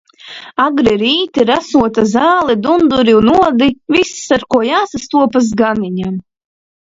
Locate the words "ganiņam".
5.63-6.19